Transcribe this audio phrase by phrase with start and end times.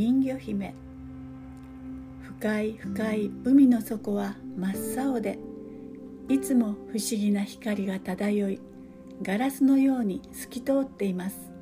[0.00, 0.72] 人魚姫。
[2.22, 5.38] 深い深い海の底は真っ青で
[6.30, 8.62] いつも不思議な光が漂い
[9.20, 11.52] ガラスのように透き通っています。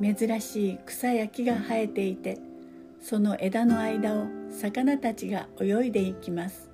[0.00, 2.38] 珍しい草や木が生えていて
[3.02, 6.70] その枝の間を魚たちが泳いでいきます。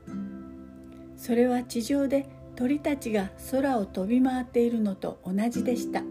[1.17, 6.05] それは地上で鳥たちが空を飛び回っているのと同じでした。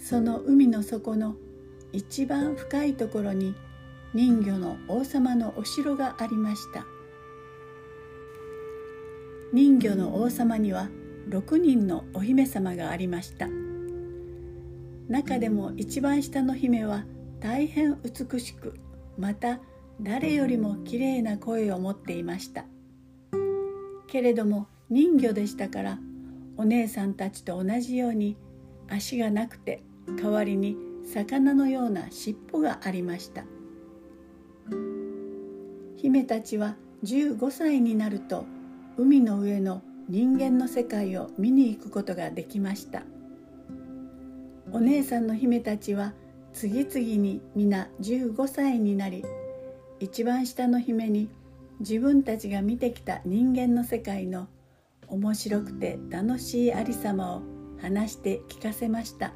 [0.00, 1.36] その海の底の
[1.92, 3.54] 一番深いところに
[4.14, 6.86] 人魚の王様のお城がありました。
[9.52, 10.88] 人魚の王様には
[11.28, 13.48] 6人のお姫様がありました。
[15.08, 17.04] 中でも一番下の姫は
[17.40, 18.74] 大変美しく
[19.16, 19.60] また
[20.00, 22.64] 誰よりもきれいな声を持っていました。
[24.08, 25.98] けれども人魚でしたから
[26.56, 28.36] お姉さんたちと同じように
[28.88, 29.82] 足がなくて
[30.16, 33.44] 代わりに魚のような尻尾がありました。
[35.96, 38.44] 姫たちは15歳になると
[38.96, 43.02] 海の上の人間の世界を見に行くことができました。
[44.72, 46.12] お姉さんの姫たちは
[46.52, 49.24] 次々に皆15歳になり
[50.00, 51.28] 一番下の姫に
[51.80, 54.48] 自分たちが見てきた人間の世界の
[55.08, 57.42] 面白くて楽しいありさまを
[57.80, 59.32] 話して聞かせました。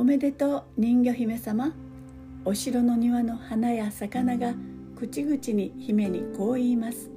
[0.00, 1.72] おめでとう人魚姫様。
[2.44, 4.54] お城の庭の花や魚が
[4.94, 7.10] 口々に姫にこう言います。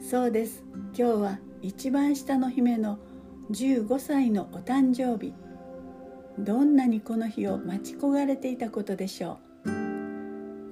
[0.00, 0.64] そうです。
[0.96, 2.98] 今日は一番下の姫の
[3.50, 5.34] 15歳のお誕生日。
[6.38, 9.70] どんなにこの日を待ち焦がれていたことでしょう。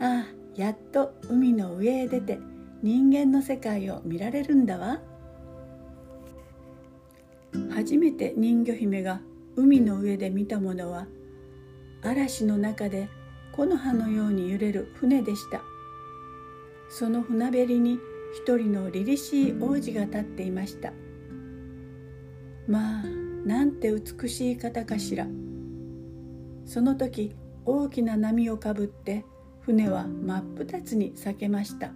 [0.03, 2.39] ああやっと海の上へ出て
[2.83, 5.03] 人間の世界を見られるんだわ。
[7.69, 9.21] 初めて人魚姫が
[9.57, 11.07] 海の上で見たものは
[12.03, 13.09] 嵐の中で
[13.53, 15.63] 木の葉のように揺れる船でした。
[16.89, 17.99] その船べりに
[18.35, 20.93] 一人の凛々しい王子が立っていました。
[22.69, 23.05] まあ
[23.47, 25.27] なんて美しい方かしら。
[26.67, 27.35] その時
[27.65, 29.25] 大きな波をかぶって
[29.61, 31.93] 船は真っ二つに裂けました。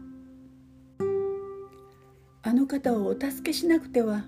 [2.43, 4.25] あの方をお助けしなくては。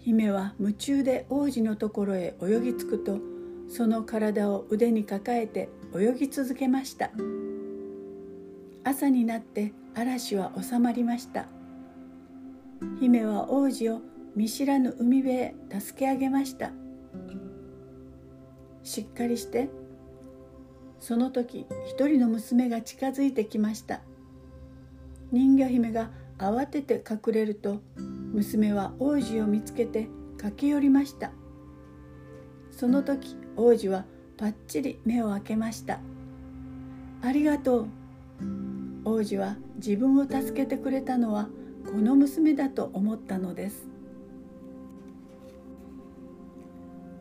[0.00, 3.18] 姫は夢中で王子のところへ泳ぎ着くと
[3.68, 7.10] その体を腕に抱えて泳ぎ続けました。
[8.82, 11.46] 朝になって嵐は収まりました。
[12.98, 14.00] 姫は王子を
[14.34, 16.72] 見知らぬ海辺へ助け上げました。
[18.82, 19.68] しっかりして
[20.98, 24.00] その時一人の娘が近づいてきました。
[25.30, 27.82] 人魚姫が慌てて隠れると
[28.32, 31.32] 娘は王子を見つけて駆け寄りました。
[32.70, 34.04] その時王子は
[34.36, 36.00] ぱっちり目を開けました。
[37.22, 37.86] ありがとう。
[39.04, 41.48] 王子は自分を助けてくれたのは
[41.84, 43.88] この娘だと思ったのです。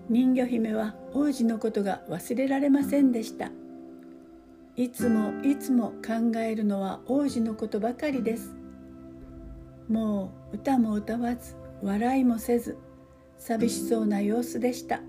[0.10, 3.52] 人魚姫は王子のことが忘れられませんでした。
[4.76, 8.59] いつもいつも考えるのは王子のことばかりです。
[9.90, 12.78] もう歌も歌わず笑いもせず
[13.38, 15.02] 寂しそうな様子でした。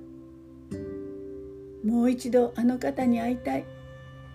[1.84, 3.64] もう一度あの方に会いたい。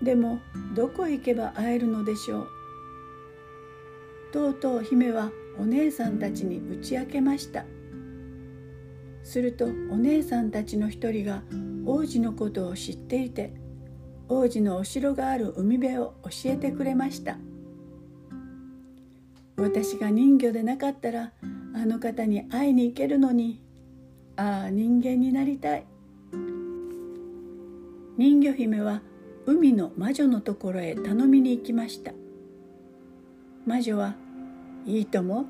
[0.01, 0.39] でも
[0.75, 2.47] どこへ行けば会えるのでしょう。
[4.31, 7.65] とうとう姫はお姉さんたちに打ち明けました。
[9.23, 11.41] するとお姉さんたちの一人が
[11.85, 13.53] 王子のことを知っていて
[14.27, 17.37] 王子のお城がある海辺を教えてくれました。
[19.57, 21.31] 私が人魚でなかったら
[21.73, 23.61] あの方に会いに行けるのに
[24.35, 25.85] ああ人間になりたい。
[28.17, 29.01] 人魚姫は
[29.45, 32.13] 海の魔女のところへ頼みに行きました。
[33.65, 34.15] 魔女は
[34.85, 35.45] 「いいとも。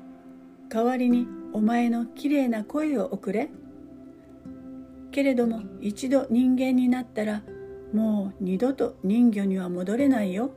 [0.68, 3.50] 代わりにお前のきれいな声を送れ」
[5.12, 7.42] けれども一度人間になったら
[7.92, 10.50] もう二度と人魚には戻れないよ。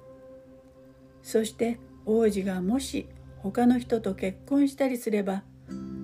[1.22, 3.08] そして王子がもし
[3.42, 5.44] 他の人と結婚したりすれば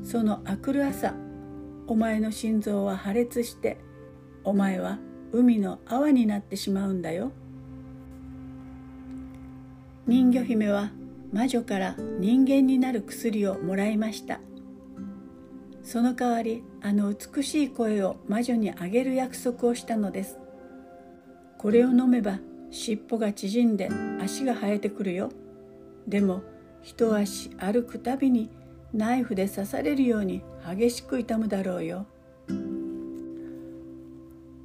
[0.04, 1.14] そのあくる朝
[1.88, 3.78] お前の心臓は破裂して
[4.44, 5.00] お前は
[5.32, 7.32] 海の泡になってしまうんだよ。
[10.08, 10.92] 人魚姫は
[11.34, 14.40] 魔女から人間になる薬をもらいました。
[15.84, 20.38] その代わりあの美しい声を魔女にあげる約束をしたのです。
[21.58, 22.40] これを飲めば
[22.72, 23.90] 尻尾が縮んで
[24.22, 25.32] 足が生えてくるよ。
[26.08, 26.44] でも
[26.86, 28.52] 一足歩くたびに
[28.94, 32.06] ナイフで刺されるように激しく痛むだろうよ。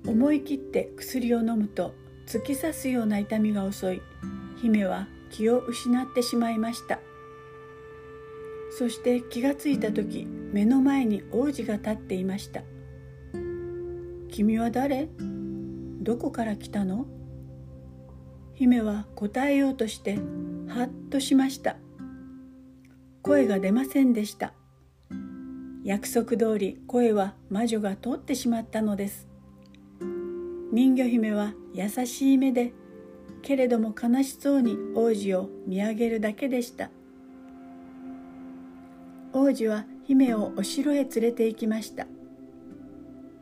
[0.07, 1.95] 思い切って薬を飲むと
[2.27, 4.03] 突き刺すような痛みが襲い
[4.61, 7.01] 姫は気を失ってしまいました。
[8.71, 12.63] そして気がついた時目の前に王子が立っていました
[14.31, 15.09] 「君は誰？
[16.03, 17.07] どこから来たの?」
[18.55, 20.19] 姫は答えようとして
[20.69, 21.77] はっとしました。
[23.23, 24.55] 声が出ませんでした。
[25.85, 29.29] 約束通り声は魔女が通ってしまったのです。
[30.73, 32.73] 人魚姫は優しい目で
[33.43, 36.91] けれども悲しそうに王子を見上げるだけでした。
[39.33, 42.07] 王子は姫をお城へ連れて行きました。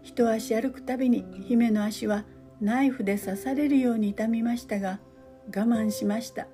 [0.02, 2.24] 一足歩くたびに姫の足は
[2.60, 5.00] ナイフで刺されるように痛みましたが
[5.48, 6.46] 我慢しました。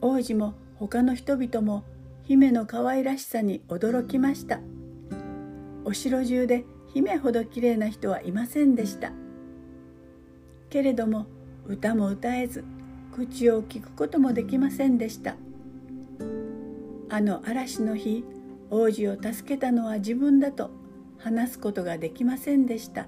[0.00, 1.84] 王子も他の人々も
[2.24, 4.60] 姫の可愛らしさに驚きました。
[5.84, 9.12] お城中で姫ほど綺麗な人はいませんでした。
[10.70, 11.26] けれども
[11.66, 12.64] 歌も歌えず
[13.12, 15.36] 口を聞くこともできませんでした。
[17.10, 18.24] あの嵐の日
[18.70, 20.70] 王子を助けたのは自分だと
[21.18, 23.06] 話すことができませんでした。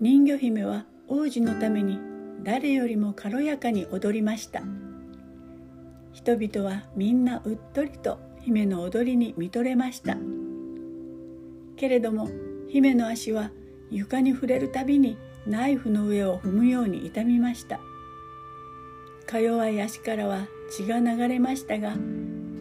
[0.00, 1.98] 人魚姫は王子のために
[2.42, 4.62] 誰よりも軽やかに踊りました。
[6.12, 10.16] 人々はみんなうっとりと姫の踊りに見とれました。
[11.76, 12.28] けれども
[12.68, 13.50] 姫の足は
[13.90, 17.80] 床に触れるたびにナイフの上を踏むように痛みました。
[19.26, 21.94] か弱い足からは血が流れましたが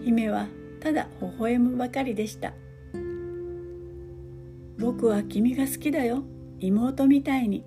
[0.04, 0.48] 姫は
[0.80, 2.54] ただ微笑むばかりでした。
[4.78, 6.24] 僕は君が好きだよ
[6.60, 7.64] 妹みたいに。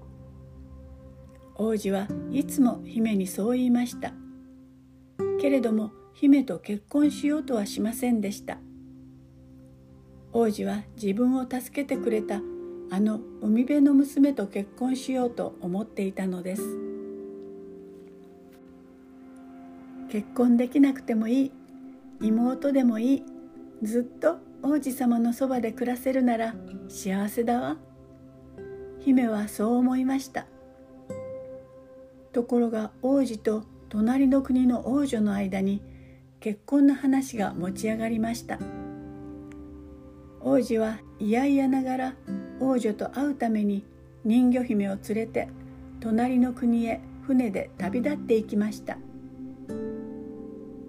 [1.63, 4.15] 王子はいつも姫にそう言いました。
[5.39, 8.57] けれども姫と結婚しようとはしませんでした。
[10.33, 12.41] 王子は自分を助けてくれた
[12.91, 16.63] あの海辺の娘と結婚しようと思っていたのです。
[20.11, 21.53] 結婚できなくてもいい。
[22.23, 23.23] 妹でもいい。
[23.83, 26.55] ずっと王子様のそばで暮らせるなら
[26.89, 27.77] 幸せだわ。
[29.01, 30.47] 姫はそう思いました。
[32.33, 35.83] ところが王子と隣の国の王女の間に
[36.39, 38.59] 結婚の話が持ち上がりました。
[40.41, 42.15] 王子は嫌々ながら
[42.61, 43.85] 王女と会うために
[44.25, 45.49] 人魚姫を連れて
[46.01, 48.97] 隣の国へ船で旅立っていきました。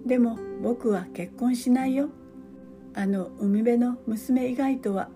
[0.06, 2.08] でも僕は結婚しないよ。
[2.94, 5.08] あの海辺の娘以外とは。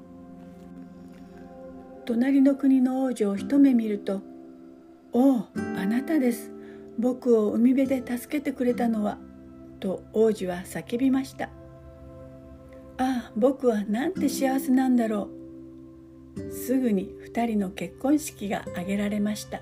[2.05, 4.23] 隣の国の王女を一目見ると
[5.13, 6.53] 「おおあなたです。
[6.99, 9.19] 僕を海辺で助けてくれたのは」
[9.81, 11.51] と王子は叫びました
[12.99, 15.29] 「ああ僕はなんて幸せなんだろ
[16.37, 19.61] う」すぐに2人の結婚式が挙げられました。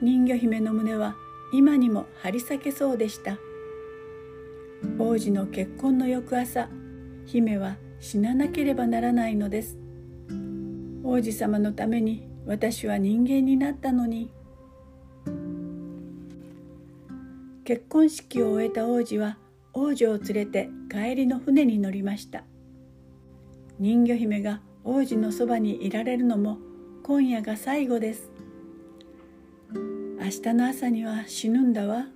[0.00, 1.16] 人魚姫の胸は
[1.52, 3.38] 今にも張り裂けそうでした。
[4.98, 6.68] 王子の結婚の翌朝
[7.26, 9.78] 姫は死ななければならないのです。
[11.02, 14.30] 王子様のために私は人間になったのに。
[17.64, 19.38] 結婚式を終えた王子は
[19.72, 22.44] 王女を連れて帰りの船に乗りました。
[23.78, 26.58] 人魚姫が王子のそばにいられるのも
[27.02, 28.30] 今夜が最後です。
[29.72, 32.06] 明日の朝には死ぬんだわ。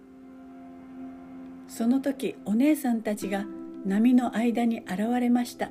[1.67, 3.47] その時お姉さんたちが
[3.85, 5.71] 波の間に現れました。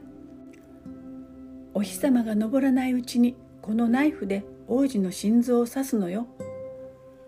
[1.76, 3.36] お日様が昇らないうちに
[3.68, 6.26] このナイフで王子の心臓を刺すのよ。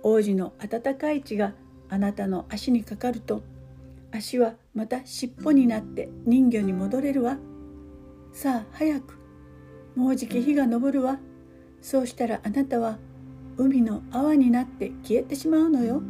[0.04, 1.54] 王子の温かい血が
[1.90, 3.44] あなたの足にかかると
[4.14, 7.38] 足はまた尻尾になって人魚に戻れるわ。
[8.32, 9.20] さあ早く
[9.98, 11.20] もうじき日が昇るわ。
[11.82, 13.00] そうしたらあなたは
[13.58, 16.02] 海の泡になって消えてしまうのよ。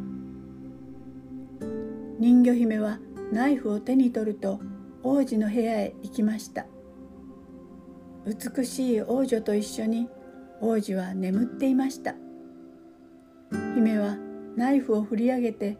[2.20, 3.00] 人魚姫は
[3.32, 4.60] ナイフを手に取ると
[5.02, 6.68] 王子の部屋へ行きました。
[8.28, 10.08] 美しい王女と一緒に
[10.62, 12.16] 王子は眠っていました。
[13.76, 14.18] 姫は
[14.56, 15.78] ナイフを振り上げて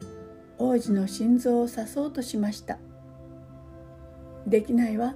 [0.58, 2.78] 王子の心臓を刺そうとしました。
[4.48, 5.16] できないわ。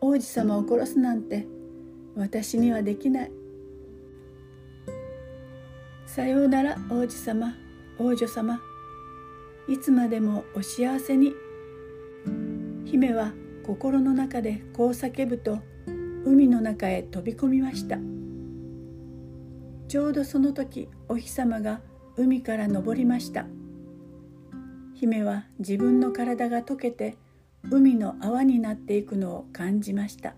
[0.00, 1.46] 王子様を殺すなんて
[2.14, 3.32] 私にはできない。
[6.06, 7.54] さようなら王子様
[7.98, 8.60] 王女様。
[9.66, 11.32] いつまでもお幸せに。
[12.84, 13.32] 姫は
[13.64, 15.58] 心の中でこう叫ぶと
[16.24, 17.98] 海の中へ飛び込みました。
[19.94, 21.80] ちょうどその時お日様が
[22.16, 23.46] 海から昇りました。
[24.92, 27.16] 姫は自分の体が溶けて
[27.70, 30.34] 海の泡になっていくのを感じました。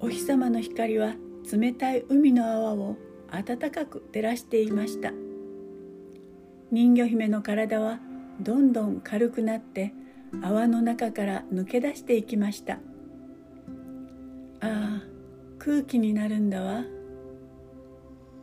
[0.00, 1.14] お日様の光は
[1.48, 2.96] 冷たい海の泡を
[3.30, 5.12] 暖かく照らしていました。
[6.72, 8.00] 人魚姫の体は
[8.40, 9.92] どんどん軽くなって
[10.42, 12.80] 泡の中から抜け出していきました。
[14.58, 15.02] ああ
[15.60, 16.95] 空気になるんだわ。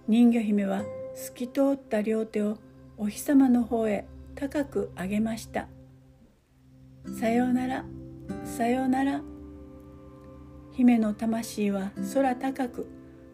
[0.07, 0.83] 人魚姫は
[1.15, 2.57] 透き通った両手を
[2.97, 4.05] お日様の方へ
[4.35, 5.67] 高く上げました
[7.19, 7.85] さようなら
[8.43, 9.21] さようなら
[10.73, 12.87] 姫の魂は空高く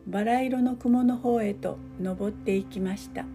[0.05, 3.25] バラ色の雲の方へと登っていきました。